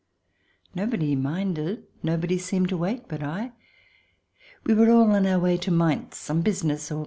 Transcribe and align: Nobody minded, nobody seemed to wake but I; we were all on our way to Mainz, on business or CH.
Nobody 0.73 1.15
minded, 1.15 1.85
nobody 2.01 2.39
seemed 2.39 2.69
to 2.69 2.77
wake 2.77 3.07
but 3.07 3.21
I; 3.21 3.51
we 4.63 4.73
were 4.73 4.89
all 4.89 5.11
on 5.11 5.27
our 5.27 5.37
way 5.37 5.57
to 5.57 5.69
Mainz, 5.69 6.27
on 6.27 6.41
business 6.41 6.91
or 6.91 6.99
CH. 6.99 6.99